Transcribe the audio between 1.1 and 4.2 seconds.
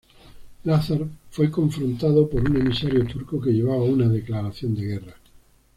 fue confrontado por un emisario turco que llevaba una